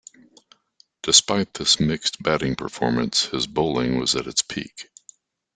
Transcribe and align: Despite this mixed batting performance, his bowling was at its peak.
Despite 1.03 1.53
this 1.53 1.79
mixed 1.79 2.23
batting 2.23 2.55
performance, 2.55 3.25
his 3.27 3.45
bowling 3.45 3.99
was 3.99 4.15
at 4.15 4.25
its 4.25 4.41
peak. 4.41 4.89